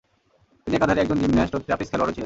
[0.67, 2.19] তিনি একাধারে একজন জিমন্যাস্ট ও ট্রাপিজ খেলোয়াড়ও ছিলেন।